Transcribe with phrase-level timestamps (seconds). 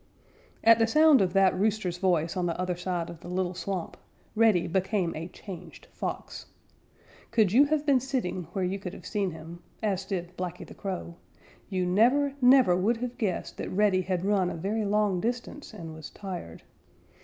[0.63, 3.97] _At the sound of that rooster's voice on the other side of the little swamp,
[4.35, 6.47] Reddy became a changed Fox.
[7.29, 10.73] Could you have been sitting where you could have seen him, as did Blacky the
[10.73, 11.17] Crow,
[11.69, 15.93] you never, never would have guessed that Reddy had run a very long distance and
[15.93, 16.63] was tired.